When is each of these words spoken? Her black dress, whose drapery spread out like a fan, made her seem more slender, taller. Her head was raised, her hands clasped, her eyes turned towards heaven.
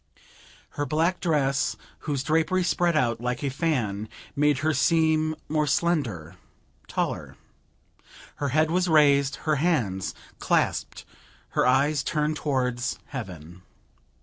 Her 0.71 0.85
black 0.87 1.19
dress, 1.19 1.75
whose 2.09 2.23
drapery 2.23 2.63
spread 2.63 2.97
out 2.97 3.21
like 3.21 3.43
a 3.43 3.51
fan, 3.51 4.09
made 4.35 4.57
her 4.65 4.73
seem 4.73 5.35
more 5.47 5.67
slender, 5.67 6.37
taller. 6.87 7.37
Her 8.37 8.49
head 8.49 8.71
was 8.71 8.87
raised, 8.89 9.35
her 9.45 9.57
hands 9.57 10.15
clasped, 10.39 11.05
her 11.49 11.67
eyes 11.67 12.01
turned 12.01 12.35
towards 12.37 12.97
heaven. 13.09 13.61